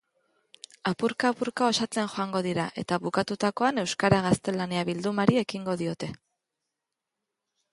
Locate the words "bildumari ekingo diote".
4.89-6.11